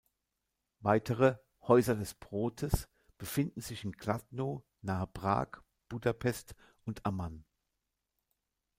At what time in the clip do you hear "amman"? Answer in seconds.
7.05-7.45